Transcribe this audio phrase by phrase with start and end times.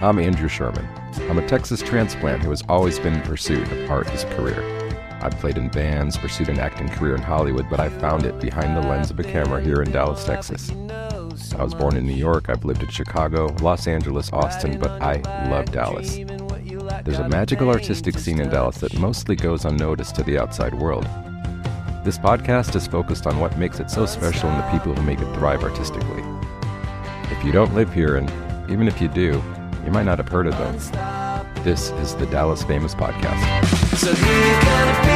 [0.00, 0.86] I'm Andrew Sherman.
[1.28, 4.62] I'm a Texas transplant who has always been in pursuit of art as a career.
[5.20, 8.76] I've played in bands, pursued an acting career in Hollywood, but I found it behind
[8.76, 10.70] the lens of a camera here in Dallas, Texas.
[10.70, 15.14] I was born in New York, I've lived in Chicago, Los Angeles, Austin, but I
[15.50, 16.14] love Dallas.
[16.14, 21.08] There's a magical artistic scene in Dallas that mostly goes unnoticed to the outside world.
[22.04, 25.18] This podcast is focused on what makes it so special and the people who make
[25.18, 26.22] it thrive artistically.
[27.32, 28.30] If you don't live here, and
[28.70, 29.42] even if you do,
[29.88, 30.74] you might not have heard of them.
[31.64, 33.64] This is the Dallas Famous Podcast.
[33.96, 35.07] So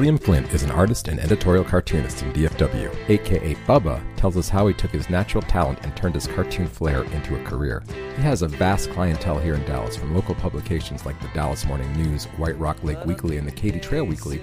[0.00, 3.10] William Flint is an artist and editorial cartoonist in DFW.
[3.10, 7.02] AKA Bubba tells us how he took his natural talent and turned his cartoon flair
[7.12, 7.82] into a career.
[8.16, 11.92] He has a vast clientele here in Dallas, from local publications like the Dallas Morning
[11.92, 14.40] News, White Rock Lake Weekly, and the Katy Trail Weekly,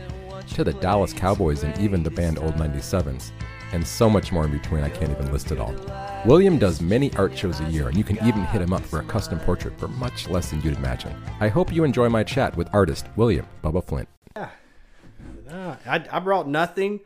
[0.50, 3.32] to the Dallas Cowboys and even the band Old 97s,
[3.72, 5.74] and so much more in between I can't even list it all.
[6.28, 9.00] William does many art shows a year, and you can even hit him up for
[9.00, 11.16] a custom portrait for much less than you'd imagine.
[11.40, 14.08] I hope you enjoy my chat with artist William Bubba Flint.
[15.50, 17.02] I, I brought nothing.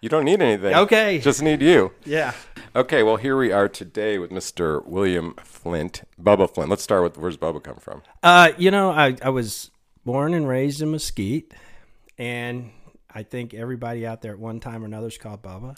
[0.00, 0.74] You don't need anything.
[0.74, 1.18] Okay.
[1.18, 1.92] Just need you.
[2.04, 2.32] Yeah.
[2.74, 4.84] Okay, well, here we are today with Mr.
[4.86, 6.70] William Flint, Bubba Flint.
[6.70, 8.02] Let's start with where's Bubba come from?
[8.22, 9.70] Uh, you know, I, I was
[10.04, 11.52] born and raised in Mesquite,
[12.16, 12.70] and
[13.12, 15.76] I think everybody out there at one time or another is called Bubba.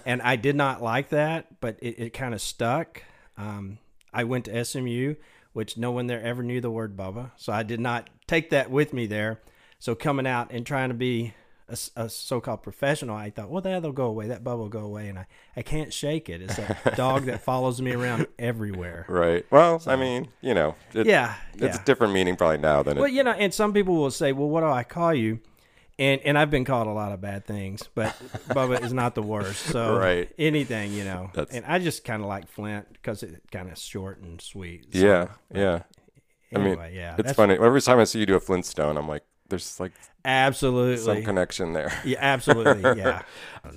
[0.06, 3.02] and I did not like that, but it, it kind of stuck.
[3.36, 3.78] Um,
[4.12, 5.14] I went to SMU,
[5.52, 8.70] which no one there ever knew the word Bubba, so I did not take that
[8.70, 9.40] with me there.
[9.78, 11.34] So coming out and trying to be
[11.68, 14.28] a, a so-called professional, I thought, well, that'll go away.
[14.28, 15.26] That Bubba will go away, and I,
[15.56, 16.42] I can't shake it.
[16.42, 19.06] It's that dog that follows me around everywhere.
[19.08, 19.44] Right.
[19.50, 21.82] Well, I mean, you know, it, Yeah, it's yeah.
[21.82, 23.12] a different meaning probably now than Well, it.
[23.12, 25.40] you know, and some people will say, "Well, what do I call you?"
[25.98, 28.16] And and I've been called a lot of bad things, but
[28.48, 29.60] Bubba is not the worst.
[29.66, 30.30] So Right.
[30.38, 31.30] anything, you know.
[31.34, 34.86] That's- and I just kind of like Flint because it's kind of short and sweet.
[34.92, 35.82] So, Yeah, yeah.
[36.54, 37.54] Anyway, I mean, yeah, it's funny.
[37.54, 39.92] Every time I see you do a Flintstone, I'm like, there's like
[40.24, 40.96] Absolutely.
[40.96, 41.92] some connection there.
[42.04, 42.82] yeah, absolutely.
[43.02, 43.22] Yeah.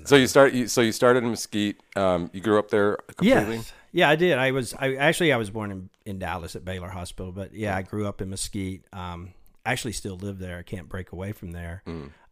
[0.04, 0.52] So you start.
[0.52, 1.76] You, so you started in Mesquite.
[1.94, 3.56] Um, you grew up there completely.
[3.56, 3.72] Yes.
[3.92, 4.36] Yeah, I did.
[4.36, 7.76] I was I actually I was born in, in Dallas at Baylor Hospital, but yeah,
[7.76, 8.82] I grew up in Mesquite.
[8.92, 9.32] Um,
[9.64, 10.58] I actually still live there.
[10.58, 11.82] I can't break away from there.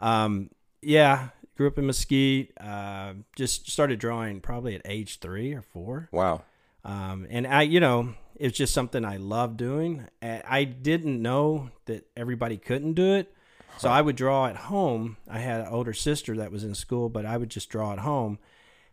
[0.00, 0.50] Um,
[0.82, 2.52] yeah, grew up in Mesquite.
[2.60, 6.08] Uh, just started drawing probably at age three or four.
[6.12, 6.42] Wow.
[6.84, 10.06] Um, and I, you know, it's just something I love doing.
[10.22, 13.32] I I didn't know that everybody couldn't do it.
[13.78, 15.16] So I would draw at home.
[15.28, 17.98] I had an older sister that was in school, but I would just draw at
[17.98, 18.38] home.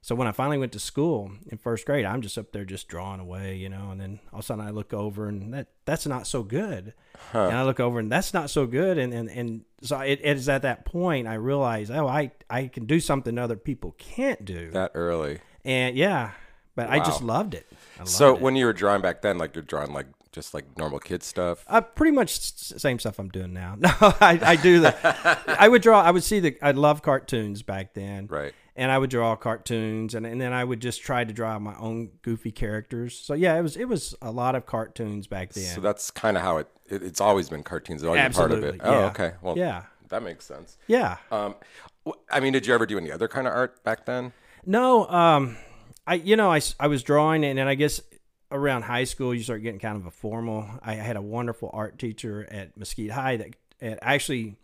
[0.02, 2.88] So when I finally went to school in first grade, I'm just up there just
[2.88, 5.68] drawing away, you know, and then all of a sudden I look over and that
[5.86, 6.96] that's not so good.
[7.34, 8.98] And I look over and that's not so good.
[8.98, 12.66] And, and, and so it, it is at that point I realized, oh, I, I
[12.66, 14.72] can do something other people can't do.
[14.72, 15.42] That early.
[15.64, 16.32] and yeah,
[16.76, 17.68] but I just loved it.
[18.00, 18.42] Loved So it.
[18.42, 21.66] when you were drawing back then, like you're drawing like just like normal kid stuff.
[21.68, 23.76] Uh, pretty much same stuff I'm doing now.
[23.80, 25.56] No, I, I do the.
[25.60, 26.02] I would draw.
[26.02, 26.58] I would see the.
[26.62, 28.28] I love cartoons back then.
[28.28, 28.54] Right.
[28.78, 31.76] And I would draw cartoons, and, and then I would just try to draw my
[31.78, 33.18] own goofy characters.
[33.18, 35.66] So yeah, it was it was a lot of cartoons back then.
[35.66, 37.04] So that's kind of how it, it.
[37.04, 38.02] It's always been cartoons.
[38.02, 38.80] It's always been part of it.
[38.82, 39.06] Oh, yeah.
[39.08, 39.34] okay.
[39.42, 39.84] Well, Yeah.
[40.08, 40.78] that makes sense.
[40.88, 41.18] yeah.
[41.32, 41.56] Um,
[42.32, 44.32] I mean, did you ever do any other kind of art back then?
[44.66, 45.58] No, um,
[46.12, 48.02] I you know I, I was drawing and then I guess
[48.52, 50.68] around high school you start getting kind of a formal.
[50.84, 54.58] I had a wonderful art teacher at Mesquite High that that actually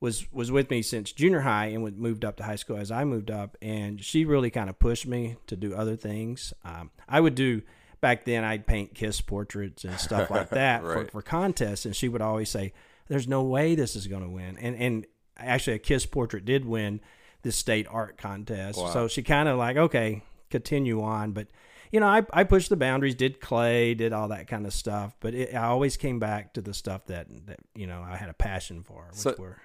[0.00, 2.90] was was with me since junior high and would moved up to high school as
[2.90, 6.52] I moved up, and she really kind of pushed me to do other things.
[6.64, 7.62] Um, I would do
[8.02, 8.44] back then.
[8.44, 11.06] I'd paint kiss portraits and stuff like that Right.
[11.06, 12.74] for, for contests, and she would always say,
[13.08, 15.06] "There's no way this is going to win." And and
[15.38, 17.00] actually, a kiss portrait did win
[17.42, 18.78] the state art contest.
[18.92, 21.48] So she kind of like, okay, continue on, but.
[21.94, 25.14] You know, I, I pushed the boundaries, did clay, did all that kind of stuff,
[25.20, 28.30] but it, I always came back to the stuff that, that you know I had
[28.30, 29.58] a passion for, which So- were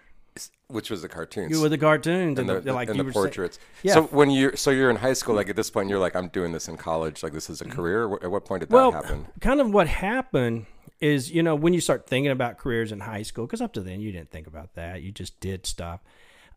[0.68, 3.04] Which was the cartoons you were the cartoons and, and the, the, like and you
[3.04, 3.60] the were saying- portraits.
[3.82, 3.94] Yeah.
[3.94, 6.28] So when you so you're in high school, like at this point, you're like, I'm
[6.28, 7.24] doing this in college.
[7.24, 8.14] Like this is a career.
[8.16, 9.28] At what point did that well, happen?
[9.40, 10.66] kind of what happened
[11.00, 13.80] is you know when you start thinking about careers in high school, because up to
[13.80, 16.02] then you didn't think about that, you just did stuff.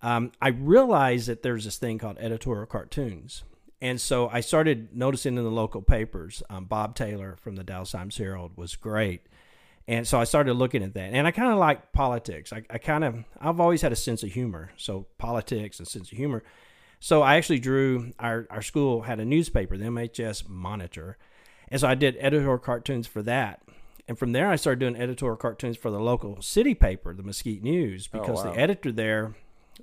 [0.02, 3.44] Um, I realized that there's this thing called editorial cartoons.
[3.82, 7.92] And so I started noticing in the local papers, um, Bob Taylor from the Dallas
[7.92, 9.26] Times Herald was great.
[9.88, 12.52] And so I started looking at that, and I kind of like politics.
[12.52, 16.12] I, I kind of I've always had a sense of humor, so politics and sense
[16.12, 16.44] of humor.
[17.00, 21.16] So I actually drew our our school had a newspaper, the MHS Monitor,
[21.68, 23.62] and so I did editorial cartoons for that.
[24.06, 27.62] And from there, I started doing editorial cartoons for the local city paper, the Mesquite
[27.62, 28.52] News, because wow.
[28.52, 29.34] the editor there,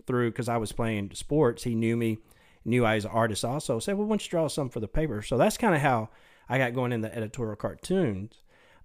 [0.05, 2.19] through because I was playing sports, he knew me,
[2.67, 3.79] knew I was an artist also.
[3.79, 6.09] Said, "Well, why don't you draw some for the paper?" So that's kind of how
[6.49, 8.35] I got going in the editorial cartoons.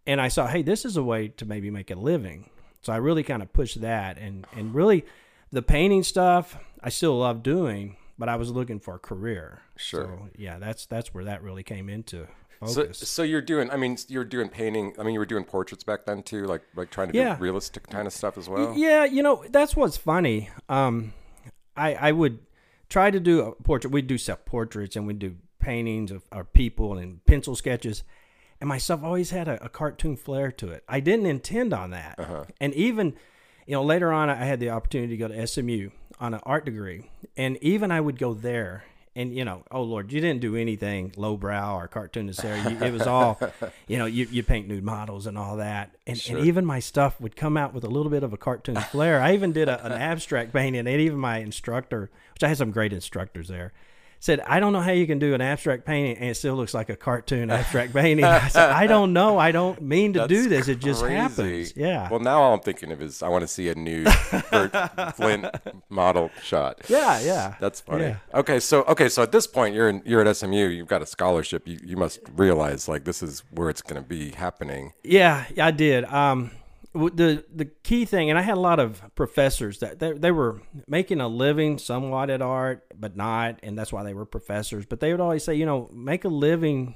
[0.07, 2.51] And I saw, hey, this is a way to maybe make a living.
[2.81, 5.05] So I really kind of pushed that, and and really,
[5.53, 9.61] the painting stuff I still love doing, but I was looking for a career.
[9.77, 10.19] Sure.
[10.19, 12.27] So yeah, that's that's where that really came into
[12.67, 13.09] So, focus.
[13.09, 13.71] so you're doing.
[13.71, 14.95] I mean, you're doing painting.
[14.99, 17.37] I mean, you were doing portraits back then too, like like trying to Yeah.
[17.37, 18.75] do realistic kind of stuff as well.
[18.77, 20.51] Yeah, you know that's what's funny.
[20.69, 21.13] Um,
[21.77, 22.41] I I would
[22.93, 23.91] try to do a portrait.
[23.91, 28.05] We'd do self portraits and we'd do paintings of our people and pencil sketches.
[28.61, 30.85] And myself always had a, a cartoon flair to it.
[30.89, 32.17] I didn't intend on that.
[32.19, 32.45] Uh-huh.
[32.61, 33.15] And even,
[33.67, 35.91] you know, later on, I had the opportunity to go to SMU
[36.21, 38.85] on an art degree, and even I would go there.
[39.15, 42.57] And you know, oh Lord, you didn't do anything lowbrow or cartoonist there.
[42.71, 43.39] You, it was all,
[43.87, 45.95] you know, you, you paint nude models and all that.
[46.07, 48.77] And, and even my stuff would come out with a little bit of a cartoon
[48.77, 49.21] flair.
[49.21, 52.71] I even did a, an abstract painting, and even my instructor, which I had some
[52.71, 53.73] great instructors there,
[54.23, 56.73] said, "I don't know how you can do an abstract painting and it still looks
[56.73, 59.37] like a cartoon abstract painting." I said, "I don't know.
[59.37, 60.69] I don't mean to do this.
[60.69, 61.17] It just crazy.
[61.17, 62.09] happens." Yeah.
[62.09, 64.05] Well, now all I'm thinking of is I want to see a new
[64.51, 64.73] Bert
[65.17, 65.47] Flint
[65.91, 66.83] model shot.
[66.89, 67.57] yeah, yeah.
[67.61, 68.05] That's funny.
[68.05, 68.17] Yeah.
[68.33, 70.69] Okay, so okay, so at this point you're in you're at SMU.
[70.69, 71.67] You've got a scholarship.
[71.67, 74.93] You you must realize like this is where it's going to be happening.
[75.03, 76.05] Yeah, I did.
[76.05, 76.53] Um,
[76.95, 80.61] the the key thing, and I had a lot of professors that they, they were
[80.87, 84.87] making a living somewhat at art, but not, and that's why they were professors.
[84.87, 86.95] But they would always say, you know, make a living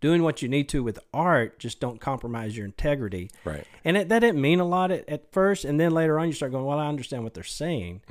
[0.00, 1.58] doing what you need to with art.
[1.58, 3.30] Just don't compromise your integrity.
[3.44, 3.64] Right.
[3.84, 6.34] And it, that didn't mean a lot at, at first, and then later on, you
[6.34, 8.02] start going, well, I understand what they're saying.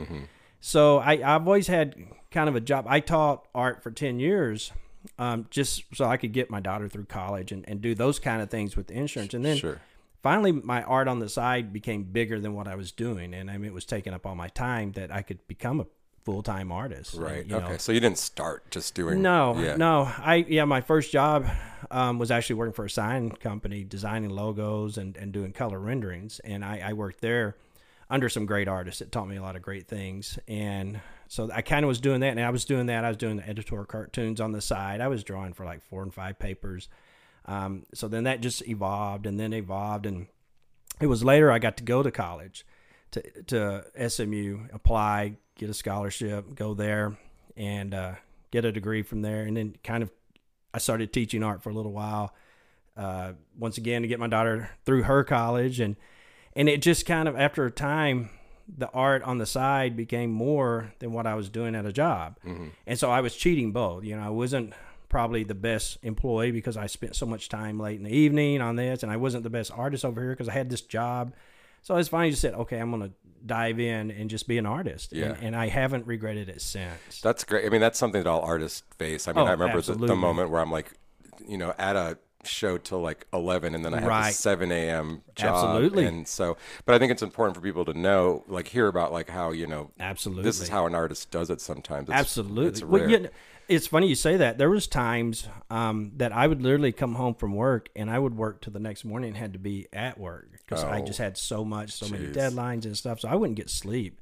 [0.59, 1.95] So I, I've always had
[2.31, 2.85] kind of a job.
[2.89, 4.71] I taught art for 10 years
[5.19, 8.41] um, just so I could get my daughter through college and, and do those kind
[8.41, 9.33] of things with insurance.
[9.33, 9.79] And then Sure.
[10.23, 13.33] finally, my art on the side became bigger than what I was doing.
[13.33, 15.85] And I mean, it was taking up all my time that I could become a
[16.27, 17.13] full time artist.
[17.13, 17.47] And, Right.
[17.47, 17.77] know, okay.
[17.77, 19.77] So you didn't start just doing no, Yeah.
[19.77, 20.11] no.
[20.17, 21.47] I yeah, my first job
[21.89, 26.39] um, was actually working for a sign company, designing logos and, and doing color renderings.
[26.39, 27.55] And I, I worked there
[28.09, 30.37] under some great artists that taught me a lot of great things.
[30.49, 33.05] And so I kind of was doing that, and I was doing that.
[33.05, 34.99] I was doing the editorial cartoons on the side.
[34.99, 36.89] I was drawing for like four and five papers.
[37.45, 40.27] Um, so then that just evolved and then evolved, and
[40.99, 42.65] it was later I got to go to college
[43.11, 47.17] to to SMU, apply, get a scholarship, go there,
[47.55, 48.15] and uh,
[48.51, 50.11] get a degree from there, and then kind of
[50.73, 52.33] I started teaching art for a little while.
[52.95, 55.95] Uh, once again, to get my daughter through her college, and
[56.55, 58.29] and it just kind of after a time,
[58.67, 62.37] the art on the side became more than what I was doing at a job,
[62.87, 64.03] and so I was cheating both.
[64.03, 64.73] You know, I wasn't
[65.09, 68.75] probably the best employee because I spent so much time late in the evening on
[68.75, 71.33] this, and I wasn't the best artist over here because I had this job.
[71.87, 73.11] So I was finally just said, okay, I'm gonna
[73.45, 75.27] dive in and just be an artist, Yeah.
[75.27, 77.21] and, and I haven't regretted it since.
[77.21, 77.65] That's great.
[77.65, 79.25] I mean, that's something that all artists face.
[79.25, 80.91] I mean, Oh, I remember the, the moment where I'm like,
[81.47, 84.31] you know, at a show till like 11 and then I have Right.
[84.31, 85.21] a 7 a.m.
[85.35, 85.53] job.
[85.75, 86.05] Absolutely.
[86.07, 89.29] And so, but I think it's important for people to know, like, hear about like
[89.29, 90.43] how, you know, Absolutely.
[90.43, 92.09] this is how an artist does it sometimes.
[92.09, 92.67] It's, Absolutely.
[92.67, 93.29] It's Well, you know,
[93.67, 94.57] it's funny you say that.
[94.57, 98.35] There was times um, that I would literally come home from work and I would
[98.37, 101.05] work till the next morning and had to be at work because I Oh.
[101.05, 103.19] just had so much, so many deadlines and stuff.
[103.19, 104.19] So I wouldn't get sleep.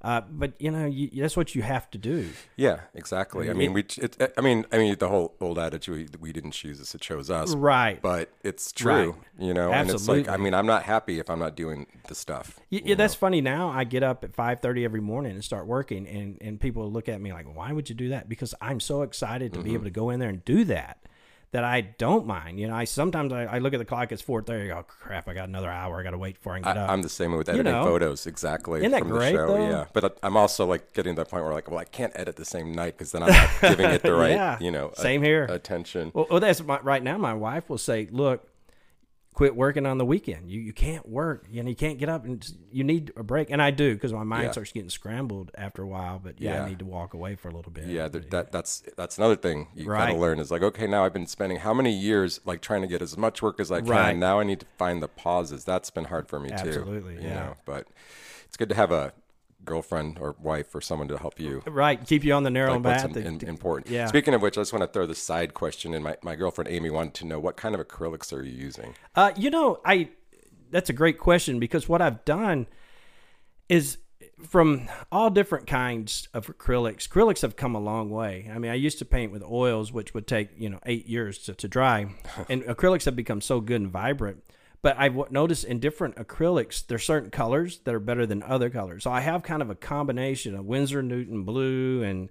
[0.00, 2.28] Uh, but you know, you, that's what you have to do.
[2.56, 3.50] Yeah, exactly.
[3.50, 3.82] I mean, we.
[3.96, 7.00] It, I mean, I mean, the whole old adage we, we didn't choose this; it
[7.00, 7.52] chose us.
[7.52, 8.00] Right.
[8.00, 9.72] But it's true, you know.
[9.72, 12.60] And it's like, I mean, I'm not happy if I'm not doing the stuff.
[12.70, 13.40] Yeah, that's funny.
[13.40, 16.88] Now I get up at five thirty every morning and start working, and and people
[16.92, 19.70] look at me like, "Why would you do that?" Because I'm so excited to be
[19.70, 19.74] Mm-hmm.
[19.74, 20.98] able to go in there and do that
[21.52, 22.60] that I don't mind.
[22.60, 24.70] You know, I sometimes I, I look at the clock; it's four thirty.
[24.70, 25.28] Oh crap!
[25.28, 25.98] I got another hour.
[25.98, 26.90] I got to wait before I get up.
[26.90, 27.84] I'm the same way with editing know.
[27.84, 28.80] photos, exactly.
[28.80, 29.68] Isn't that from great, the show, though?
[29.68, 29.84] yeah.
[29.92, 32.36] But I- I'm also like getting to the point where like, well, I can't edit
[32.36, 34.58] the same night because then I'm not giving it the right, Yeah.
[34.60, 35.44] you know, Same here.
[35.44, 36.10] attention.
[36.14, 37.18] Well, well that's my, right now.
[37.18, 38.47] My wife will say, "Look,
[39.38, 40.50] quit working on the weekend.
[40.50, 41.46] You you can't work.
[41.48, 43.94] You know, you can't get up and just- you need a break." And I do
[43.94, 44.50] because my mind Yeah.
[44.50, 46.18] starts getting scrambled after a while.
[46.18, 46.64] But yeah, Yeah.
[46.64, 47.86] I need to walk away for a little bit.
[47.86, 50.18] yeah, that, that that's that's another thing you gotta Right.
[50.18, 53.00] learn is like, okay, now I've been spending how many years like trying to get
[53.00, 53.90] as much work as I can.
[53.90, 54.16] Right.
[54.16, 55.64] Now I need to find the pauses.
[55.64, 56.54] That's been hard for me too.
[56.56, 57.34] Absolutely, you yeah.
[57.34, 57.54] know.
[57.64, 57.86] But
[58.46, 59.12] it's good to have a
[59.68, 62.84] girlfriend or wife or someone to help you Right, keep you on the narrow like
[62.84, 63.16] what's path.
[63.16, 63.88] in, in- important.
[63.90, 64.06] yeah.
[64.06, 66.02] Speaking of which, I just want to throw the side question in.
[66.02, 68.94] My, my girlfriend Amy wanted to know what kind of acrylics are you using?
[69.14, 70.08] Uh, you know, I
[70.70, 72.66] that's a great question because what I've done
[73.68, 73.98] is
[74.46, 77.08] from all different kinds of acrylics.
[77.08, 78.50] Acrylics have come a long way.
[78.54, 81.38] I mean, I used to paint with oils, which would take you know eight years
[81.44, 82.06] to, to dry,
[82.48, 84.42] and acrylics have become so good and vibrant.
[84.80, 89.02] But I've noticed in different acrylics, there's certain colors that are better than other colors.
[89.02, 92.28] So I have kind of a combination of Winsor Newton blue and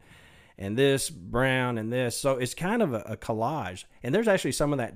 [0.57, 2.17] and this brown and this.
[2.17, 3.83] So it's kind of a, a collage.
[4.01, 4.93] And there's actually some of that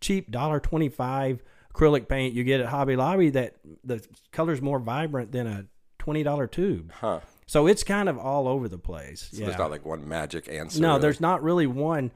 [0.00, 1.42] cheap dollar twenty five
[1.74, 5.66] acrylic paint you get at Hobby Lobby that the color's more vibrant than a
[5.98, 6.92] twenty dollar tube.
[6.92, 7.20] Huh.
[7.46, 9.28] So it's kind of all over the place.
[9.30, 9.46] So yeah.
[9.46, 10.80] there's not like one magic answer.
[10.80, 11.00] no, really?
[11.00, 12.12] there's not really one.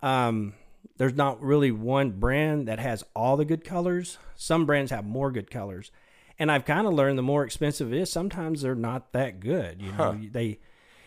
[0.00, 0.54] Um,
[0.96, 4.18] there's not really one brand that has all the good colors.
[4.36, 5.90] Some brands have more good colors,
[6.38, 9.80] and I've kind of learned the more expensive it is, sometimes they're not that good.
[9.82, 10.58] You know, they,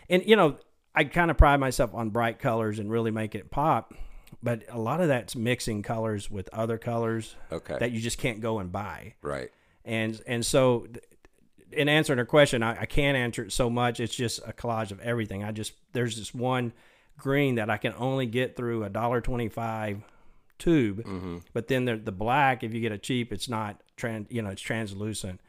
[0.08, 0.56] and you know,
[0.94, 3.94] I kind of pride myself on bright colors and really make it pop.
[4.42, 7.76] But a lot of that's mixing colors with other colors Okay.
[7.78, 9.50] that you just can't go and buy right.
[9.84, 10.86] and and so
[11.72, 14.90] in answering her question I, I can't answer it so much it's just a collage
[14.90, 16.72] of everything i just there's this one
[17.18, 20.02] green that i can only get through a dollar 25
[20.58, 21.38] tube Mm-hmm.
[21.52, 24.50] but then the, the black if you get it cheap it's not trans you know
[24.50, 25.40] it's translucent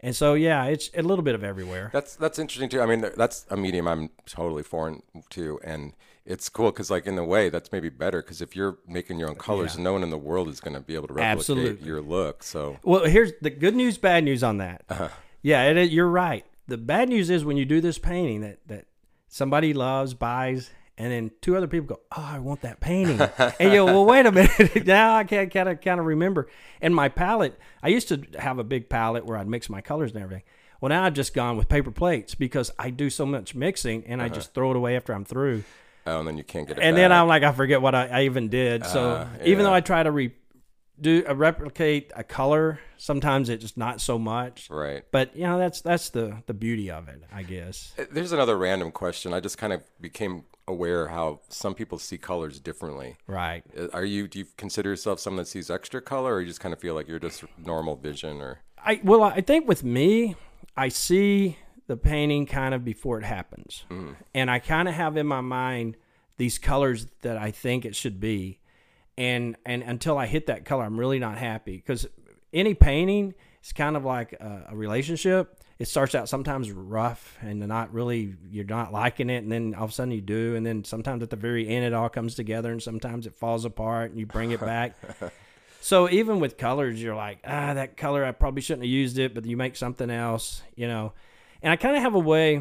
[0.00, 2.80] and so yeah it's a little bit of everywhere That's that's interesting too.
[2.80, 5.92] I mean, that's a medium I'm totally foreign to, and
[6.24, 9.28] it's cool because, like, in a way, that's maybe better because if you're making your
[9.30, 11.86] own colors, no one in the world is going to be able to replicate Absolutely.
[11.86, 12.42] your look.
[12.44, 14.84] So, Well, here's the good news, bad news on that.
[14.90, 15.08] Uh-huh.
[15.42, 16.44] Yeah, it, is- you're right.
[16.68, 18.84] The bad news is when you do this painting that that
[19.26, 23.54] somebody loves, buys, and then two other people go, "Oh, I want that painting," and
[23.72, 24.86] you go, "Well, wait a minute.
[24.86, 26.48] now I can't kind of kind of remember."
[26.80, 30.12] And my palette, I used to have a big palette where I'd mix my colors
[30.12, 30.44] and everything.
[30.80, 34.20] Well, now I've just gone with paper plates because I do so much mixing, and
[34.20, 35.64] I just throw it away after I'm through
[36.08, 36.82] oh, and then you can't get it.
[36.82, 37.12] and then.
[37.12, 38.84] I'm like, I forget what I, I even did.
[38.86, 39.74] So Uh, even though.
[39.74, 40.32] I try to re,
[41.00, 44.68] do uh, replicate a color, sometimes it's just not so much.
[44.70, 45.04] right.
[45.10, 47.92] But you know, that's that's the the beauty of it, I guess.
[47.98, 49.32] Uh, There's another random question.
[49.32, 53.16] I just kind of became aware how some people see colors differently.
[53.26, 53.64] Right.
[53.76, 54.28] Uh, Are you?
[54.28, 56.94] Do you consider yourself someone that sees extra color, or you just kind of feel
[56.94, 60.36] like you're just normal vision, or I well, I think with me,
[60.76, 63.84] I see the painting kind of before it happens,
[64.34, 65.96] and I kind of have in my mind
[66.36, 68.60] these colors that I think it should be,
[69.16, 72.06] and and until I hit that color, I'm really not happy because
[72.52, 75.58] any painting is kind of like a, a relationship.
[75.78, 79.84] It starts out sometimes rough and not really you're not liking it, and then all
[79.84, 82.34] of a sudden you do, and then sometimes at the very end it all comes
[82.34, 84.96] together, and sometimes it falls apart, and you bring it back.
[85.80, 89.34] So even with colors, you're like, ah, that color, I probably shouldn't have used it,
[89.34, 91.12] but you make something else, you know.
[91.62, 92.58] And I kind of have a way,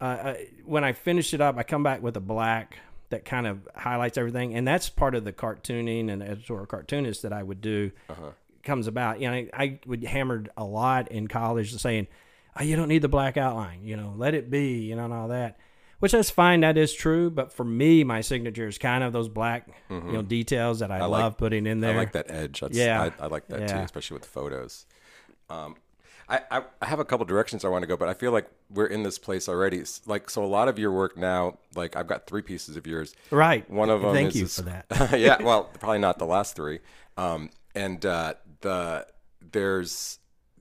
[0.00, 3.46] uh, I, when I finish it up, I come back with a black that kind
[3.46, 7.60] of highlights everything, and that's part of the cartooning and editorial cartoonist that I would
[7.60, 7.90] do
[8.62, 9.20] comes about.
[9.20, 12.06] You know, I, I would hammered a lot in college saying,
[12.58, 15.14] oh, you don't need the black outline, you know, let it be, you know, and
[15.14, 15.58] all that.
[16.00, 17.30] Which that's fine, that is true.
[17.30, 20.98] But for me, my signature is kind of those black, you know, details that I,
[20.98, 21.10] Mm-hmm.
[21.12, 21.92] like- love putting in there.
[21.94, 22.60] I like that edge.
[22.60, 23.10] That's, Yeah.
[23.20, 24.84] I, I like that too, especially with photos.
[25.48, 25.76] Um,
[26.28, 28.48] I, I, I have a couple directions I want to go, but I feel like
[28.70, 29.82] we're in this place already.
[30.06, 33.14] Like, so a lot of your work now, like I've got three pieces of yours.
[33.30, 33.68] Right.
[33.70, 34.86] One of them Thank is you for that.
[35.20, 36.80] yeah, well, probably not the last three.
[37.16, 39.06] Um, and uh, the
[39.52, 40.18] there's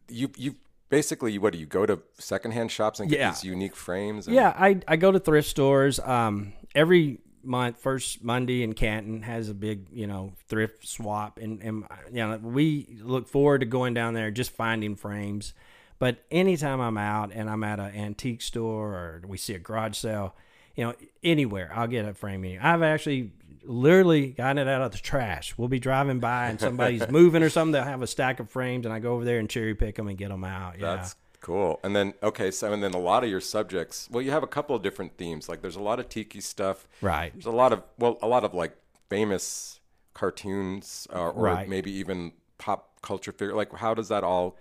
[0.09, 0.55] you you
[0.89, 3.31] basically what do you go to secondhand shops and get Yeah.
[3.31, 4.27] these unique frames?
[4.27, 7.77] And, Yeah, I, I go to thrift stores um, every month.
[7.79, 12.37] First Monday in Canton has a big you know thrift swap, and and you know
[12.37, 15.53] we look forward to going down there just finding frames.
[15.97, 19.95] But anytime I'm out and I'm at an antique store or we see a garage
[19.97, 20.35] sale,
[20.75, 20.93] you know
[21.23, 22.43] anywhere I'll get a frame.
[22.61, 23.31] I've actually
[23.63, 25.53] literally gotten it out of the trash.
[25.57, 27.73] We'll be driving by and somebody's moving or something.
[27.73, 30.07] They'll have a stack of frames, and I go over there and cherry pick them
[30.07, 30.79] and get them out.
[30.79, 30.95] Yeah.
[30.95, 31.79] That's cool.
[31.83, 34.07] And then okay, so and then a lot of your subjects.
[34.11, 35.49] Well, you have a couple of different themes.
[35.49, 36.87] Like there's a lot of tiki stuff.
[37.01, 37.33] Right.
[37.33, 38.75] There's a lot of well, a lot of like
[39.09, 39.79] famous
[40.13, 41.67] cartoons uh, or Right.
[41.69, 43.55] maybe even pop culture figure.
[43.55, 44.57] Like how does that all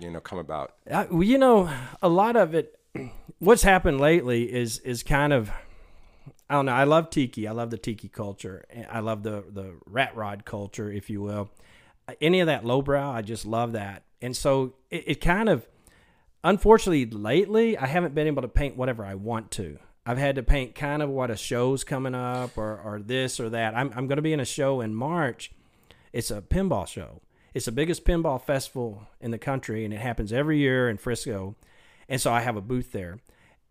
[0.00, 0.72] you know come about?
[0.90, 1.70] Uh, well, you know,
[2.02, 2.78] a lot of it.
[3.38, 5.50] What's happened lately is is kind of.
[6.48, 6.72] I don't know.
[6.72, 7.48] I love tiki.
[7.48, 8.64] I love the tiki culture.
[8.90, 11.50] I love the the rat rod culture, if you will.
[12.06, 14.02] Uh, Any of that lowbrow, I just love that.
[14.20, 15.66] And so it, it kind of,
[16.42, 19.78] unfortunately, lately I haven't been able to paint whatever I want to.
[20.06, 23.48] I've had to paint kind of what a show's coming up or or this or
[23.50, 23.74] that.
[23.74, 25.50] I'm I'm going to be in a show in March.
[26.12, 27.22] It's a pinball show.
[27.54, 31.54] It's the biggest pinball festival in the country, and it happens every year in Frisco.
[32.08, 33.20] And so I have a booth there.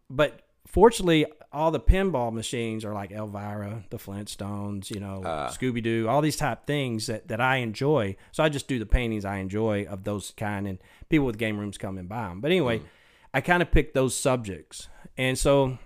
[0.09, 5.51] But fortunately, all the pinball machines are like Elvira, the Flintstones, you know, uh.
[5.51, 8.15] Scooby Doo, all these type things that, that I enjoy.
[8.31, 10.79] So I just do the paintings I enjoy of those kind, and
[11.09, 12.41] people with game rooms come and buy them.
[12.41, 12.85] But anyway, mm.
[13.33, 15.77] I kind of pick those subjects, and so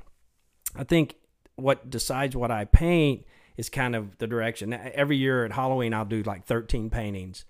[0.76, 1.16] I think
[1.56, 3.26] what decides what I paint
[3.58, 4.72] is kind of the direction.
[4.74, 7.46] Every year at Halloween, I'll do like 13 paintings.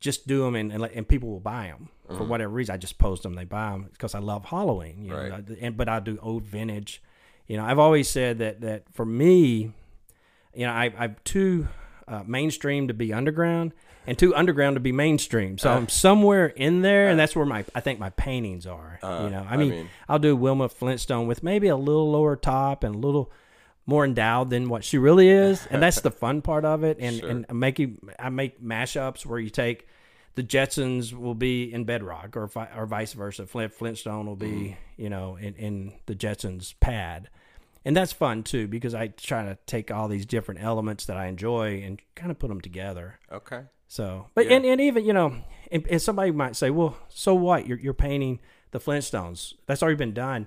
[0.00, 2.24] Just do them, and, and, let- and people will buy them for uh-huh.
[2.24, 2.74] whatever reason.
[2.74, 5.04] I just post them, they buy them because I love Halloween.
[5.04, 5.48] You Right.
[5.48, 7.02] know, and but I do old vintage.
[7.46, 9.72] You know, I've always said that that for me,
[10.54, 11.68] you know, I, I'm too
[12.06, 13.72] uh, mainstream to be underground,
[14.06, 15.58] and too underground to be mainstream.
[15.58, 15.88] So I'm uh-huh.
[15.88, 17.16] somewhere in there, and uh-huh.
[17.16, 18.98] that's where my I think my paintings are.
[19.02, 22.36] Uh, you know, I mean, mean- I'll do Wilma Flintstone with maybe a little lower
[22.36, 23.30] top and a little
[23.84, 26.98] more endowed than what she really is, and that's the fun part of it.
[27.00, 29.86] And and I make you, I make mashups where you take
[30.34, 33.46] the Jetsons will be in Bedrock, or fi- or vice versa.
[33.46, 34.76] Flint Flintstone will be mm.
[34.96, 37.28] you know in in the Jetsons pad,
[37.84, 41.26] and that's fun too because I try to take all these different elements that I
[41.26, 43.18] enjoy and kind of put them together.
[43.32, 43.62] Okay.
[43.88, 44.56] So, but Yeah.
[44.56, 45.34] and, and even you know,
[45.72, 47.66] and, and somebody might say, well, so what?
[47.66, 48.38] You're you're painting
[48.70, 49.54] the Flintstones.
[49.66, 50.46] That's already been done,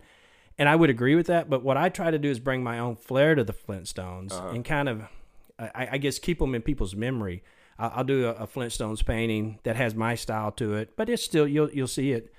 [0.57, 1.49] and I would agree with that.
[1.49, 4.49] But what I try to do is bring my own flair to the Flintstones uh-huh.
[4.49, 5.01] and kind of,
[5.57, 7.43] I, I guess, keep them in people's memory.
[7.89, 11.47] I'll, do a, a Flintstones painting that has my style to it, but it's still
[11.47, 12.33] you'll you'll see it,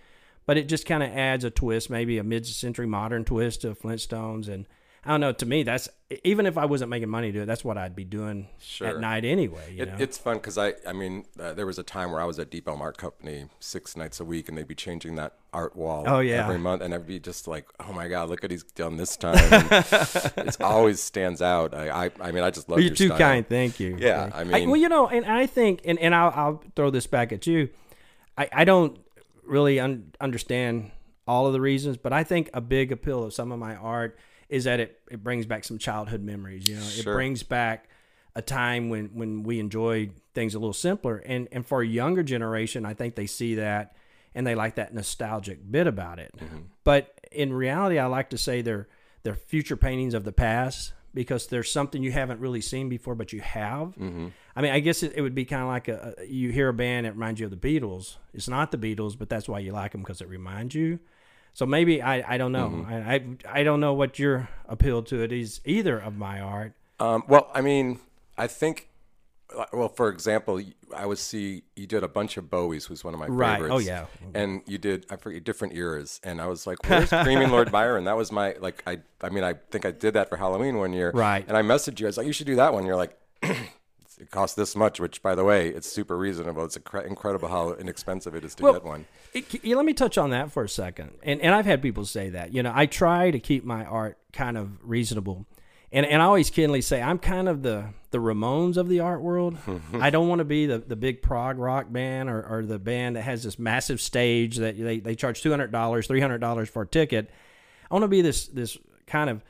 [0.46, 4.48] but it just kind of adds a twist, maybe a mid-century modern twist to Flintstones
[4.48, 4.66] and.
[5.04, 5.32] I don't know.
[5.32, 5.88] To me, that's
[6.22, 8.86] even if I wasn't making money to it, that's what I'd be doing Sure.
[8.86, 9.74] at night anyway.
[9.74, 9.96] You It, know?
[9.98, 12.50] it's fun because I, I mean, uh, there was a time where I was at
[12.50, 16.04] Deep Ellum Art Company six nights a week, and they'd be changing that art wall
[16.06, 16.44] Oh, yeah.
[16.44, 19.16] every month, and I'd be just like, oh my god, look what he's done this
[19.16, 19.34] time.
[20.36, 21.74] It always stands out.
[21.74, 23.18] I, I, I mean, I just love You're your too style.
[23.18, 23.48] kind.
[23.48, 23.96] Thank you.
[23.98, 26.90] Yeah, Thank- I mean- well, you know, and I think, and, and I'll, I'll throw
[26.90, 27.70] this back at you.
[28.38, 28.98] I, I don't
[29.44, 30.90] really un- understand
[31.26, 34.16] all of the reasons, but I think a big appeal of some of my art
[34.52, 36.68] is that it, it brings back some childhood memories.
[36.68, 37.88] You know, it brings back
[38.36, 41.16] a time when, when we enjoyed things a little simpler.
[41.24, 43.96] And, and for a younger generation, I think they see that
[44.34, 46.34] and they like that nostalgic bit about it.
[46.36, 46.58] Mm-hmm.
[46.84, 48.88] But in reality, I like to say they're
[49.22, 53.32] they're future paintings of the past because there's something you haven't really seen before, but
[53.32, 53.94] you have.
[53.98, 54.28] Mm-hmm.
[54.54, 56.68] I mean, I guess it, it would be kind of like a, a you hear
[56.68, 58.16] a band that reminds you of the Beatles.
[58.34, 60.98] It's not the Beatles, but that's why you like them because it reminds you.
[61.54, 65.22] So maybe I, I don't know I, I I don't know what your appeal to
[65.22, 66.72] it is either of my art.
[66.98, 67.98] Um, well, I mean,
[68.38, 68.88] I think,
[69.72, 70.60] well, for example,
[70.96, 73.54] I would see you did a bunch of Bowies, who's one of my Right.
[73.56, 73.74] favorites.
[73.74, 74.06] Oh, yeah.
[74.34, 78.04] And you did, I forget, different eras, and I was like, "Where's Screaming Lord Byron?"
[78.04, 80.92] That was my like, I, I mean, I think I did that for Halloween one
[80.92, 81.44] year, Right.
[81.46, 83.18] And I messaged you, I was like, "You should do that one." You're like.
[84.22, 86.64] It costs this much, which, by the way, it's super reasonable.
[86.64, 89.04] It's incredible how inexpensive it is to Well, get one.
[89.34, 91.10] It, let me touch on that for a second.
[91.24, 92.54] And and I've had people say that.
[92.54, 95.44] You know, I try to keep my art kind of reasonable.
[95.90, 99.22] And and I always keenly say I'm kind of the the Ramones of the art
[99.22, 99.58] world.
[99.94, 103.16] I don't want to be the, the big prog rock band or, or the band
[103.16, 106.68] that has this massive stage that they, they charge two hundred dollars, three hundred dollars
[106.68, 107.28] for a ticket.
[107.90, 109.42] I want to be this this kind of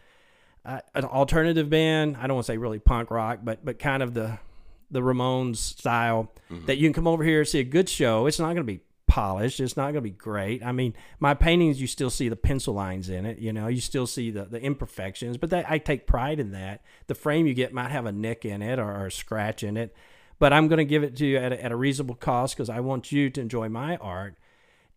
[0.64, 2.16] uh, an alternative band.
[2.16, 4.38] I don't want to say really punk rock, but but kind of the
[4.92, 6.66] the Ramones style mm-hmm.
[6.66, 8.26] that you can come over here and see a good show.
[8.26, 9.60] It's not going to be polished.
[9.60, 10.64] It's not going to be great.
[10.64, 13.38] I mean, my paintings you still see the pencil lines in it.
[13.38, 16.82] You know, you still see the the imperfections, but that, I take pride in that.
[17.08, 19.76] The frame you get might have a nick in it or, or a scratch in
[19.76, 19.94] it,
[20.38, 22.70] but I'm going to give it to you at a, at a reasonable cost because
[22.70, 24.36] I want you to enjoy my art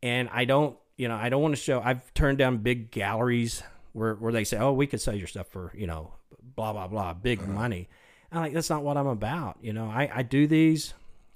[0.01, 1.81] and I don't, you know, I don't want to show.
[1.81, 5.47] I've turned down big galleries where where they say, "Oh, we could sell your stuff
[5.47, 6.13] for you know,
[6.55, 7.51] blah blah blah, big uh-huh.
[7.51, 7.89] money."
[8.31, 9.57] I'm like, that's not what I'm about.
[9.61, 10.93] You know, I I do these,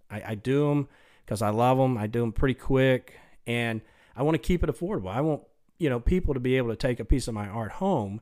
[0.09, 0.87] I, I do them
[1.25, 1.97] because I love them.
[1.97, 3.13] I do them pretty quick,
[3.45, 3.81] and
[4.15, 5.09] I want to keep it affordable.
[5.09, 5.43] I want
[5.77, 8.21] you know people to be able to take a piece of my art home,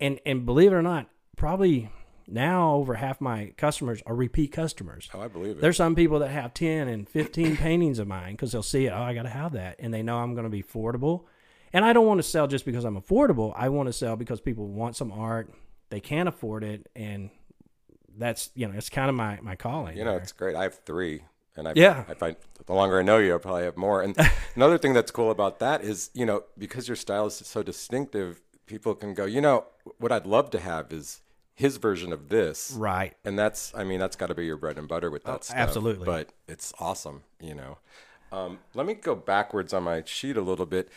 [0.00, 1.90] and and believe it or not, probably
[2.28, 5.08] now over half my customers are repeat customers.
[5.14, 5.60] Oh, I believe it.
[5.60, 8.90] There's some people that have 10 and 15 paintings of mine because they'll see it.
[8.90, 9.76] Oh, I got to have that.
[9.78, 11.24] And they know I'm going to be affordable.
[11.72, 13.52] And I don't want to sell just because I'm affordable.
[13.56, 15.52] I want to sell because people want some art.
[15.90, 16.88] They can't afford it.
[16.96, 17.30] And
[18.18, 19.96] that's, you know, it's kind of my, my calling.
[19.96, 20.20] You know, there.
[20.20, 20.56] it's great.
[20.56, 21.22] I have three,
[21.56, 22.04] and I Yeah.
[22.08, 24.02] I find the longer I know you, I probably have more.
[24.02, 24.16] And
[24.56, 28.40] another thing that's cool about that is, you know, because your style is so distinctive,
[28.66, 29.66] people can go, you know,
[29.98, 31.20] what I'd love to have is
[31.54, 33.14] his version of this, right.
[33.24, 35.56] and that's, I mean, that's got to be your bread and butter with that stuff.
[35.56, 36.04] Oh, absolutely.
[36.04, 37.78] But it's awesome, you know.
[38.30, 40.90] Um, let me go backwards on my sheet a little bit.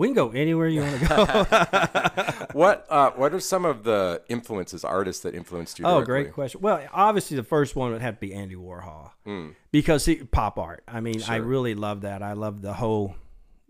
[0.00, 2.46] We can go anywhere you want to go.
[2.58, 5.84] What uh, what are some of the influences, artists that influenced you?
[5.84, 6.62] Oh, great question.
[6.62, 9.48] Well, obviously the first one would have to be Andy Warhol Hmm.
[9.70, 10.82] because he pop art.
[10.88, 12.22] I mean, I really love that.
[12.22, 13.14] I love the whole,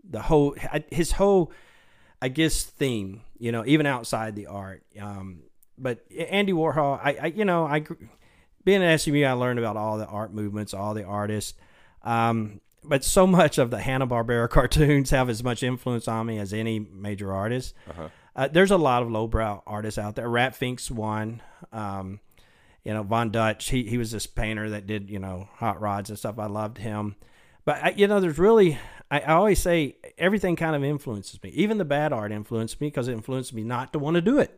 [0.09, 0.55] the whole,
[0.89, 1.51] his whole.
[2.21, 3.21] I guess theme.
[3.37, 4.83] You know, even outside the art.
[4.99, 5.43] Um,
[5.77, 7.83] but Andy Warhol, I, I you know, I
[8.63, 11.55] being at SMU, I learned about all the art movements, all the artists.
[12.03, 16.39] Um, but so much of the Hanna Barbera cartoons have as much influence on me
[16.39, 17.73] as any major artist.
[18.35, 20.29] uh there's a lot of lowbrow artists out there.
[20.29, 21.41] Rat Fink's one.
[21.71, 22.19] Um,
[22.83, 23.69] you know, Von Dutch.
[23.69, 26.39] He he was this painter that did you know hot rods and stuff.
[26.39, 27.15] I loved him.
[27.63, 28.79] But I, you know, there's really
[29.11, 31.49] I, I always say everything kind of influences me.
[31.51, 34.39] Even the bad art influenced me because it influenced me not to want to do
[34.39, 34.57] it.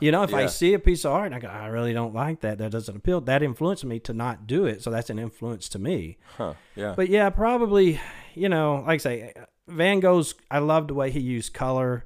[0.00, 2.14] You know, if I see a piece of art and I go, I really don't
[2.14, 2.58] like that.
[2.58, 3.20] That doesn't appeal.
[3.22, 4.82] That influenced me to not do it.
[4.82, 6.18] So that's an influence to me.
[6.36, 6.54] Huh.
[6.76, 6.94] Yeah.
[6.96, 8.00] But yeah, probably,
[8.34, 9.32] you know, like I say,
[9.68, 12.04] Van Gogh's, I love the way he used color.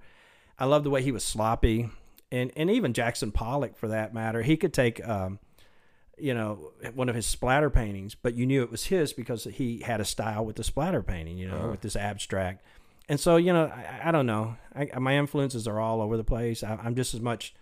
[0.58, 1.90] I love the way he was sloppy.
[2.30, 5.38] And, and even Jackson Pollock, for that matter, he could take, um,
[6.18, 9.80] you know, one of his splatter paintings, but you knew it was his because he
[9.80, 12.64] had a style with the splatter painting, you know, with this abstract.
[13.08, 14.56] And so, you know, I, I don't know.
[14.74, 16.62] I, my influences are all over the place.
[16.64, 17.54] I, I'm just as much,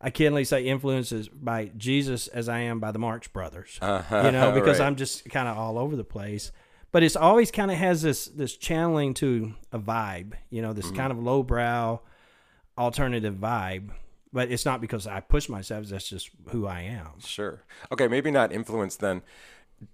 [0.00, 4.22] I can't really say influences by Jesus as I am by the Marx Brothers, Uh-huh,
[4.24, 4.86] you know, because right.
[4.86, 6.52] I'm just kind of all over the place.
[6.92, 10.92] But it's always kind of has this this channeling to a vibe, you know, this
[10.92, 12.00] kind of lowbrow
[12.78, 13.90] alternative vibe.
[14.32, 17.18] But it's not because I push myself; that's just who I am.
[17.18, 17.62] Sure.
[17.90, 19.22] Okay, maybe not influence then.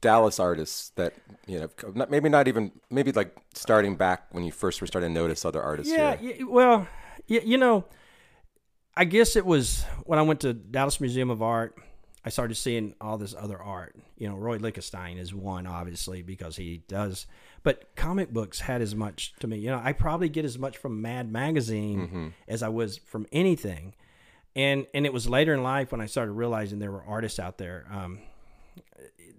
[0.00, 1.14] Dallas artists that
[1.46, 5.10] you know, not, maybe not even maybe like starting back when you first were starting
[5.12, 5.92] to notice other artists.
[5.92, 6.16] Yeah,
[6.46, 6.86] well,
[7.28, 7.84] y- you know,
[8.96, 11.74] I guess it was when I went to Dallas Museum of Art.
[12.22, 13.96] I started seeing all this other art.
[14.18, 17.26] You know, Roy Lichtenstein is one, obviously, because he does.
[17.62, 19.56] But comic books had as much to me.
[19.58, 23.94] You know, I probably get as much from Mad Magazine as I was from anything.
[24.54, 27.56] And and it was later in life when I started realizing there were artists out
[27.56, 27.86] there.
[27.90, 28.18] Um,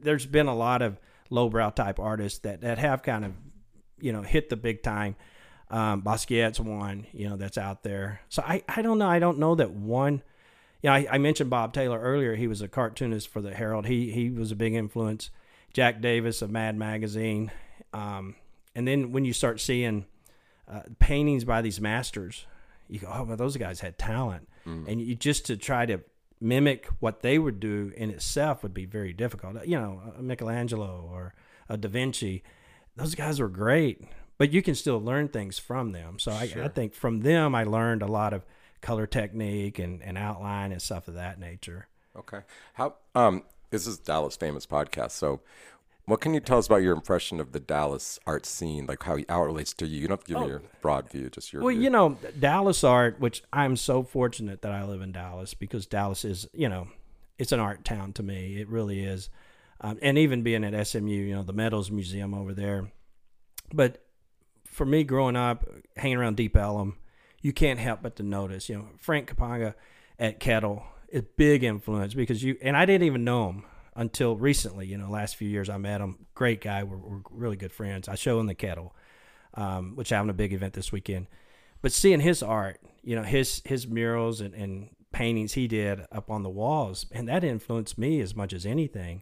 [0.02, 3.34] there's been a lot of lowbrow type artists that, that have kind of,
[4.00, 5.16] you know, hit the big time.
[5.70, 8.22] Um, Basquiat's one, you know, that's out there.
[8.30, 9.08] So I, I don't know.
[9.08, 10.22] I don't know that one.
[10.82, 12.36] You know, I, I mentioned Bob Taylor earlier.
[12.36, 13.86] He was a cartoonist for the Herald.
[13.86, 15.30] He he was a big influence.
[15.74, 17.52] Jack Davis of Mad Magazine.
[17.94, 18.36] Um,
[18.76, 20.06] and then when you start seeing
[20.68, 22.46] uh, paintings by these masters,
[22.90, 24.50] you go, oh, well, those guys had talent.
[24.88, 26.02] And you just to try to
[26.42, 29.66] mimic what they would do in itself would be very difficult.
[29.66, 31.36] You know, a Michelangelo or
[31.70, 32.44] a Da Vinci,
[32.96, 34.04] those guys were great,
[34.38, 36.20] but you can still learn things from them.
[36.20, 38.44] So I, I think from them, I learned a lot of
[38.82, 41.88] color technique and, and outline and stuff of that nature.
[42.18, 42.40] Okay.
[42.74, 45.12] How um this is Dallas famous podcast.
[45.12, 45.42] So
[46.12, 49.18] what can you tell us about your impression of the Dallas art scene, like how,
[49.30, 50.02] how it relates to you?
[50.02, 51.66] You don't have to give me your broad view, just your Oh.
[51.68, 51.84] Well, view.
[51.86, 56.26] you know, Dallas art, which I'm so fortunate that I live in Dallas because Dallas
[56.26, 56.90] is, you know,
[57.40, 58.60] it's an art town to me.
[58.60, 59.30] It really is.
[59.80, 62.92] Um, and even being at SMU, you know, the Meadows Museum over there.
[63.74, 64.04] But
[64.66, 66.98] for me growing up, hanging around Deep Ellum,
[67.42, 69.76] you can't help but to notice, you know, Frank Campagna
[70.20, 73.64] at Kettle is big influence because you, and I didn't even know him
[73.96, 76.26] until recently, you know, last few years I met him.
[76.34, 76.84] Great guy.
[76.84, 78.08] We're, we're really good friends.
[78.08, 78.96] I show him the Kettle,
[79.54, 81.28] um, which having a big event this weekend
[81.82, 86.30] but seeing his art, you know, his his murals and, and paintings he did up
[86.30, 89.22] on the walls, and that influenced me as much as anything.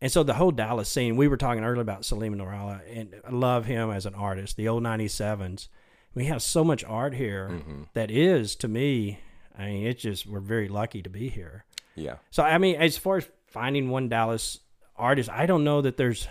[0.00, 3.30] And so the whole Dallas scene, we were talking earlier about Salim Nourallah, and I
[3.30, 4.56] love him as an artist.
[4.56, 5.68] The old '97s,
[6.14, 7.62] we have so much art here
[7.94, 9.20] that is to me.
[9.56, 11.64] I mean, it's just we're very lucky to be here.
[11.94, 12.16] yeah.
[12.30, 14.58] So I mean, as far as finding one Dallas
[14.96, 16.28] artist, I don't know that there's,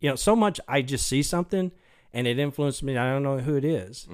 [0.00, 0.60] you know, so much.
[0.68, 1.72] I just see something,
[2.12, 2.96] and it influenced me.
[2.96, 4.06] I don't know who it is.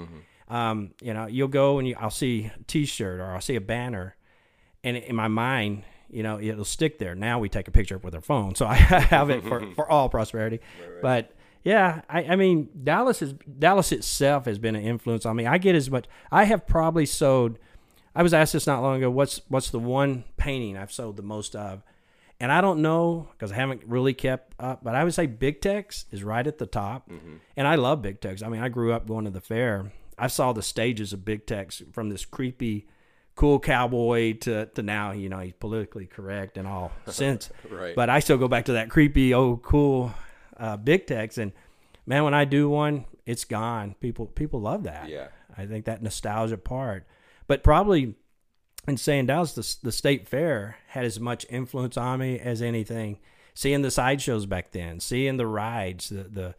[0.49, 3.61] Um, you know, you'll go and you, I'll see a T-shirt or I'll see a
[3.61, 4.17] banner,
[4.83, 7.15] and in my mind, you know, it'll stick there.
[7.15, 8.75] Now we take a picture with our phone, so I
[9.15, 10.61] have it for, for all prosperity.
[11.03, 15.47] But yeah, I, I mean, Dallas is Dallas itself has been an influence on me.
[15.47, 16.07] I get as much.
[16.33, 17.59] I have probably sold.
[18.15, 19.11] I was asked this not long ago.
[19.11, 21.83] What's what's the one painting I've sold the most of?
[22.41, 25.61] And I don't know because I haven't really kept up, but I would say Big
[25.61, 27.11] Tex is right at the top.
[27.57, 28.43] And I love Big Tex.
[28.43, 29.93] I mean, I grew up going to the fair.
[30.19, 32.87] I saw the stages of Big Tex from this creepy,
[33.35, 37.51] cool cowboy to, to now, you know, he's politically correct and all since.
[37.69, 37.95] Right.
[37.95, 40.15] But I still go back to that creepy, oh, cool
[40.57, 41.37] uh, Big Tex.
[41.37, 41.53] And
[42.07, 43.97] man, when I do one, it's gone.
[44.01, 45.09] People people love that.
[45.09, 45.29] Yeah.
[45.57, 47.07] I think that nostalgia part.
[47.47, 48.15] But probably
[48.89, 53.19] in saying Dallas, the, the state fair had as much influence on me as anything.
[53.55, 56.55] Seeing the sideshows back then, seeing the rides, the, the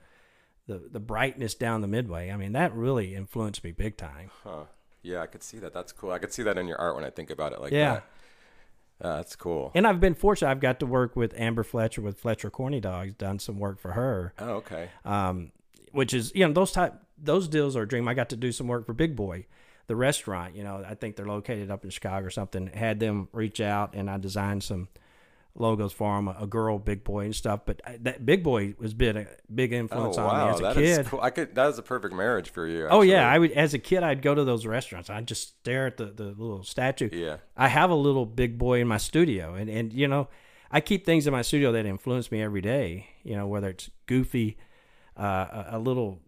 [0.67, 2.29] the the brightness down the midway.
[2.29, 4.29] I mean, that really influenced me big time.
[4.43, 4.65] Huh.
[5.01, 5.73] Yeah, I could see that.
[5.73, 6.11] That's cool.
[6.11, 8.01] I could see that in your art when I think about it like Yeah.
[8.99, 9.07] that.
[9.07, 9.71] Uh, that's cool.
[9.73, 10.51] And I've been fortunate.
[10.51, 13.15] I've got to work with Amber Fletcher with Fletcher Corny Dogs.
[13.15, 14.89] Done some work for her, Oh, okay.
[15.05, 15.51] um,
[15.91, 18.07] which is you know those type those deals are a dream.
[18.07, 19.47] I got to do some work for Big Boy.
[19.87, 20.55] The restaurant.
[20.55, 22.67] You know, I think they're located up in Chicago or something.
[22.67, 24.87] Had them reach out, and I designed some
[25.53, 26.27] logos for them.
[26.29, 27.61] A, girl, big boy, and stuff.
[27.65, 30.63] But I- that big boy was been a big Oh influence on me as a
[30.63, 31.05] that is kid.
[31.07, 31.19] cool.
[31.21, 31.55] I could.
[31.55, 32.87] That is a perfect marriage for you.
[32.89, 33.29] Oh yeah.
[33.29, 35.09] I would as a kid I'd go to those restaurants.
[35.09, 37.09] I'd just stare at the, the little statue.
[37.11, 37.37] Yeah.
[37.57, 40.29] I have a little big boy in my studio and, and you know,
[40.71, 43.07] I keep things in my studio that influence me every day.
[43.23, 44.57] You know, whether it's goofy,
[45.19, 46.21] uh, a, a little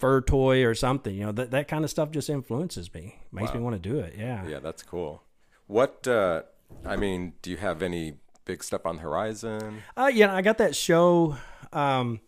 [0.00, 3.20] fur toy or something, you know, that that kind of stuff just influences me.
[3.30, 4.14] Makes me want to do it.
[4.18, 4.46] Yeah.
[4.46, 5.22] Yeah, that's cool.
[5.66, 6.08] What?
[6.08, 6.42] uh
[6.84, 9.82] I mean, do you have any big stuff on the horizon?
[9.96, 11.36] Uh, yeah, I got that show
[11.72, 12.20] um,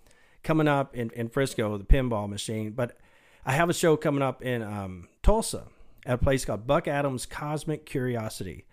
[0.43, 2.73] coming up in, in Frisco, the pinball machine.
[2.73, 2.99] But
[3.45, 5.65] I have a show coming up in um, Tulsa
[6.05, 8.67] at a place called Buck Atom's Cosmic Curiosity.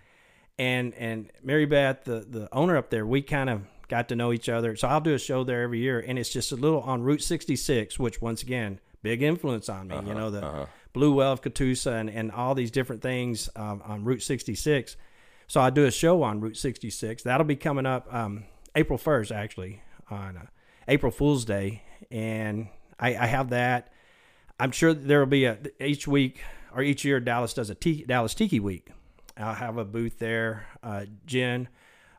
[0.57, 4.33] And and Mary Beth, the, the owner up there, we kind of got to know
[4.33, 4.75] each other.
[4.75, 6.03] So I'll do a show there every year.
[6.05, 9.95] And it's just a little on Route 66, which once again, big influence on me.
[10.05, 14.03] you know, the Blue Whale of Catoosa and, and all these different things um, on
[14.03, 14.97] Route 66.
[15.47, 17.23] So I do a show on Route 66.
[17.23, 20.45] That'll be coming up um, April 1st, actually, on uh,
[20.87, 21.83] April Fool's Day.
[22.11, 22.67] And
[22.99, 23.91] I, I have that.
[24.59, 26.41] I'm sure there will be a each week
[26.73, 28.89] or each year Dallas does a Tiki, Dallas Tiki Week.
[29.37, 30.67] I'll have a booth there.
[30.83, 31.69] Uh, Jen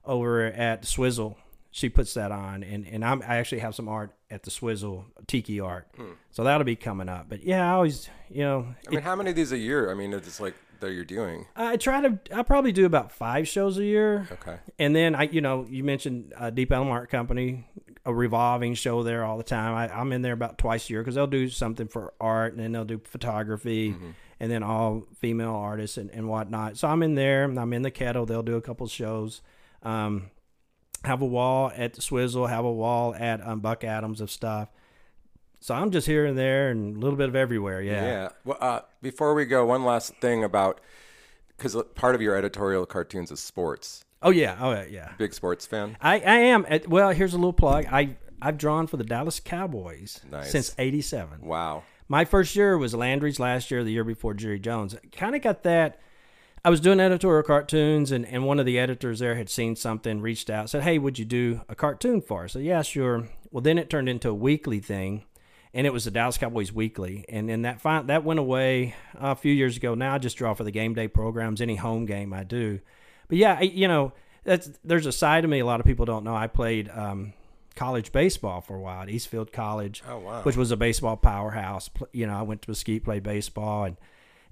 [0.05, 1.37] over at Swizzle,
[1.71, 5.07] she puts that on, and and I'm, I actually have some art at the Swizzle
[5.27, 5.89] Tiki art,
[6.31, 7.29] so that'll be coming up.
[7.29, 9.91] But yeah, I always you know I mean, how many of these a year?
[9.91, 11.47] I mean, it's like that you're doing.
[11.55, 12.19] I try to.
[12.35, 14.27] I probably do about five shows a year.
[14.33, 14.59] Okay.
[14.79, 17.69] And then I, you know, you mentioned uh, Deep Ellum Art Company,
[18.05, 19.75] a revolving show there all the time.
[19.75, 22.63] I, I'm in there about twice a year because they'll do something for art, and
[22.63, 23.95] then they'll do photography,
[24.41, 26.77] and then all female artists and, and whatnot.
[26.79, 27.45] So I'm in there.
[27.45, 28.27] and I'm in the kettle.
[28.27, 29.43] They'll do a couple shows.
[29.83, 30.31] Um,
[31.05, 32.47] have a wall at the Swizzle.
[32.47, 34.69] Have a wall at um, Buck Atom's of stuff.
[35.61, 37.83] So I'm just here and there and a little bit of everywhere.
[37.83, 38.05] Yeah.
[38.05, 38.29] Yeah.
[38.45, 40.81] Well, uh, before we go, one last thing about
[41.57, 44.05] because part of your editorial cartoons is sports.
[44.23, 44.57] Oh yeah.
[44.61, 44.85] Oh yeah.
[44.89, 45.13] Yeah.
[45.19, 45.97] Big sports fan.
[46.01, 46.65] I, I am.
[46.69, 47.87] At, well, here's a little plug.
[47.91, 50.51] I I've drawn for the Dallas Cowboys Nice.
[50.51, 51.43] since '87.
[51.43, 51.83] Wow.
[52.09, 54.97] My first year was Landry's last year, the year before Jerry Jones.
[55.13, 56.01] Kind of got that.
[56.65, 60.21] I was doing editorial cartoons, and, and one of the editors there had seen something,
[60.21, 62.53] reached out, said, Hey, would you do a cartoon for us?
[62.53, 63.29] I said, Yeah, sure.
[63.51, 65.25] Well, then it turned into a weekly thing,
[65.73, 67.25] and it was the Dallas Cowboys Weekly.
[67.29, 69.95] And then that, fin- that went away uh, a few years ago.
[69.95, 72.81] Now I just draw for the game day programs, any home game I do.
[73.29, 74.13] But yeah, I, you know,
[74.45, 76.37] that's, there's a side of me a lot of people don't know.
[76.37, 77.33] I played um,
[77.75, 80.43] college baseball for a while at Eastfield College Oh wow.
[80.43, 81.89] which was a baseball powerhouse.
[82.13, 83.97] You know, I went to Mesquite, played baseball, and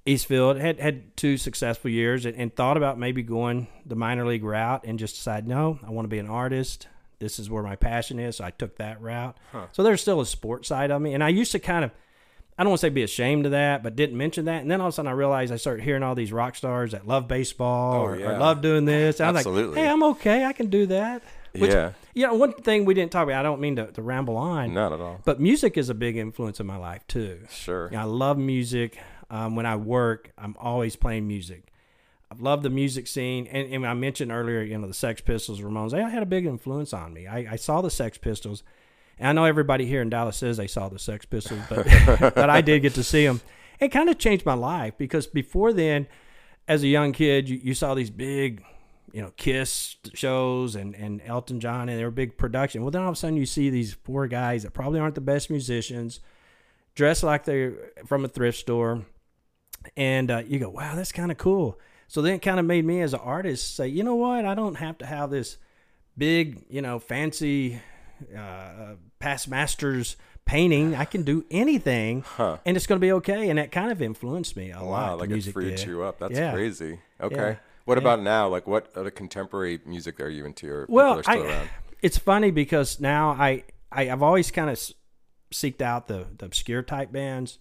[0.06, 4.44] Eastfield had had two successful years, and, and thought about maybe going the minor league
[4.44, 6.88] route, and just decided, no, I want to be an artist.
[7.18, 8.36] This is where my passion is.
[8.36, 9.36] So I took that route.
[9.72, 11.90] So there's still a sports side of me, and I used to kind of.
[12.60, 14.62] I don't want to say be ashamed of that, but didn't mention that.
[14.62, 16.90] And then all of a sudden I realized I started hearing all these rock stars
[16.90, 19.20] that love baseball Oh, or, or love doing this.
[19.20, 19.80] And I was like, Absolutely.
[19.80, 20.44] hey, I'm okay.
[20.44, 21.22] I can do that.
[21.52, 21.92] Which, Yeah.
[22.14, 24.74] You know, one thing we didn't talk about, I don't mean to, to ramble on.
[24.74, 25.20] Not at all.
[25.24, 27.38] But music is a big influence in my life too.
[27.48, 27.96] Sure.
[27.96, 28.98] I love music.
[29.30, 31.70] Um, when I work, I'm always playing music.
[32.30, 35.60] I love the music scene, and, and I mentioned earlier, you know, the Sex Pistols,
[35.60, 35.92] Ramones.
[35.92, 37.26] They had a big influence on me.
[37.26, 38.62] I, I saw the Sex Pistols,
[39.18, 41.86] and I know everybody here in Dallas says they saw the Sex Pistols, but
[42.34, 43.40] but I did get to see them.
[43.80, 46.06] It kind of changed my life because before then,
[46.66, 48.62] as a young kid, you, you saw these big,
[49.12, 52.82] you know, Kiss shows and, and Elton John, and they were big production.
[52.82, 55.22] Well, then all of a sudden you see these four guys that probably aren't the
[55.22, 56.20] best musicians,
[56.94, 59.06] dressed like they're from a thrift store,
[59.96, 61.78] and uh, you go, wow, that's kind of cool.
[62.06, 64.54] So then it kind of made me as an artist say, you know what, I
[64.54, 65.58] don't have to have this
[66.16, 67.80] big, you know, fancy
[68.36, 70.94] uh, past masters painting.
[70.94, 73.50] I can do anything, and it's going to be okay.
[73.50, 74.86] And that kind of influenced me a lot.
[74.88, 75.86] Wow, the like it freed did.
[75.86, 76.18] you up.
[76.18, 76.52] That's Yeah.
[76.52, 77.00] crazy.
[77.20, 77.36] Okay.
[77.36, 77.56] Yeah.
[77.84, 78.02] What Yeah.
[78.02, 78.48] about now?
[78.48, 80.70] Like, what other contemporary music are you into?
[80.70, 81.68] Or Well, I,
[82.02, 84.78] it's funny because now I, I I've always kind of
[85.52, 87.58] seeked out the, the obscure type bands.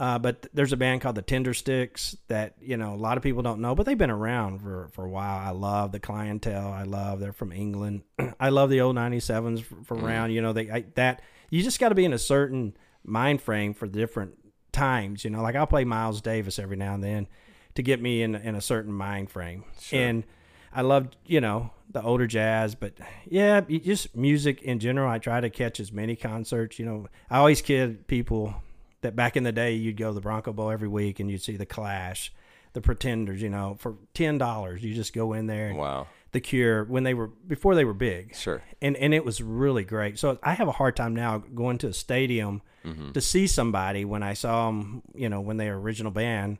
[0.00, 3.42] Uh, but there's a band called the Tindersticks that you know a lot of people
[3.42, 5.36] don't know, but they've been around for, for a while.
[5.36, 6.72] I love the clientele.
[6.72, 8.00] I love they're from England.
[8.40, 10.30] I love the old '97s from from around.
[10.30, 13.74] You know they I, that you just got to be in a certain mind frame
[13.74, 14.38] for different
[14.72, 15.22] times.
[15.22, 17.28] You know, like I'll play Miles Davis every now and then
[17.74, 19.64] to get me in in a certain mind frame.
[19.92, 20.24] And
[20.72, 22.94] I love you know the older jazz, but
[23.26, 25.10] yeah, just music in general.
[25.10, 26.78] I try to catch as many concerts.
[26.78, 28.54] You know, I always kid people
[29.02, 31.42] that back in the day you'd go to the Bronco Bowl every week and you'd
[31.42, 32.32] see the Clash,
[32.74, 33.40] the Pretenders.
[33.42, 35.68] You know, for ten dollars you just go in there.
[35.68, 36.06] And Wow.
[36.32, 38.62] The Cure when they were before they were big Sure.
[38.80, 40.18] and and it was really great.
[40.18, 43.12] So I have a hard time now going to a stadium Mm-hmm.
[43.12, 46.58] to see somebody when I saw them, you know, when they were original band.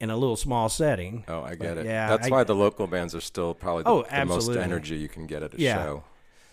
[0.00, 1.24] in a little small setting.
[1.28, 1.84] Oh, I get But, it.
[1.84, 4.96] yeah, That's I- why the local bands are still probably the, Oh, the most energy
[4.96, 5.74] you can get at a Yeah.
[5.74, 6.04] show.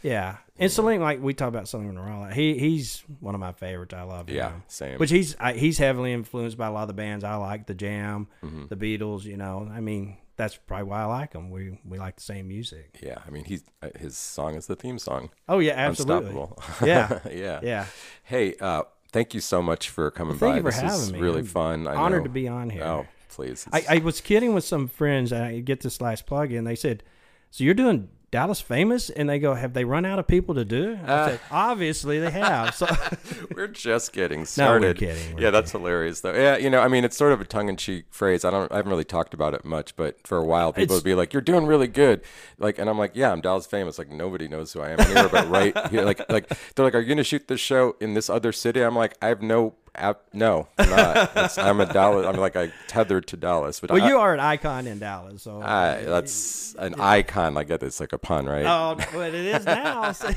[0.04, 3.93] Yeah, and Salim, like we talked about Salim Nourallah, he he's one of my favorites.
[3.93, 4.30] I love.
[4.30, 4.36] him.
[4.36, 4.63] Yeah, him.
[4.67, 4.98] same.
[4.98, 7.74] Which he's I, he's heavily influenced by a lot of the bands I like, the
[7.76, 8.65] Jam, Mm-hmm.
[8.67, 9.24] the Beatles.
[9.24, 11.50] You know, I mean, that's probably why I like them.
[11.52, 12.98] We we like the same music.
[13.02, 15.30] Yeah, I mean, he's uh, his song is the theme song.
[15.48, 16.30] Oh yeah, absolutely.
[16.32, 16.62] Unstoppable.
[16.88, 17.60] Yeah, yeah.
[17.63, 17.86] yeah.
[18.24, 20.58] Hey, uh, thank you so much for coming Thank by.
[20.58, 21.20] you for this having is me.
[21.20, 21.88] really I'm fun.
[21.88, 22.84] I Honored to be on here.
[22.84, 23.67] Oh, please.
[23.72, 26.63] I, I was kidding with some friends, and I get this last plug in.
[26.65, 27.04] They said,
[27.52, 30.63] "So you're doing Dallas famous?" And they go, "Have they run out of people to
[30.65, 31.28] do?" I Uh.
[31.30, 32.86] said, "Obviously they have." So
[33.56, 34.97] we're just getting No, we're started.
[34.97, 36.34] kidding, we're yeah, that's hilarious though.
[36.34, 38.45] Yeah, you know, I mean, it's sort of a tongue-in-cheek phrase.
[38.45, 40.97] I don't, I haven't really talked about it much, but for a while, people It's-
[40.97, 42.21] would be like, "You're doing really good,"
[42.60, 45.30] like, and I'm like, "Yeah, I'm Dallas famous." Like nobody knows who I am anywhere,
[45.30, 48.30] but right here, like, like they're like, "Are you gonna shoot this show in this
[48.30, 49.73] other city?" I'm like, I have no.
[49.97, 51.31] App, no, I'm not.
[51.36, 52.25] It's, I'm a Dallas.
[52.27, 55.41] I'm like I tethered to Dallas, but well, I, you are an icon in Dallas.
[55.43, 57.57] So I, that's an icon.
[57.57, 58.65] I get it's like a pun, right?
[58.65, 60.12] Oh, but it is now.
[60.13, 60.27] See,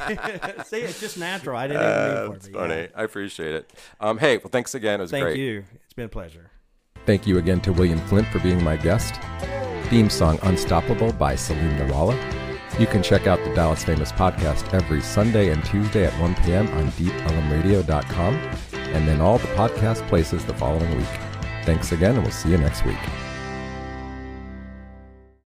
[0.64, 1.56] see, it's just natural.
[1.58, 2.36] I didn't even Uh, mean for it.
[2.36, 2.80] it's but funny.
[2.80, 2.86] yeah.
[2.96, 3.72] I appreciate it.
[4.00, 5.00] Um, hey, well, thanks again.
[5.00, 5.36] It was Thank great.
[5.38, 5.64] you.
[5.84, 6.50] It's been a pleasure.
[7.06, 9.14] Thank you again to William Flint for being my guest.
[9.90, 12.18] Theme song Unstoppable by Salim Nourallah.
[12.78, 16.68] You can check out the Dallas Famous podcast every Sunday and Tuesday at 1 p.m.
[16.78, 18.50] on deepellumradio.com
[18.92, 21.06] and then all the podcast places the following week.
[21.64, 23.29] Thanks again, and we'll see you next week.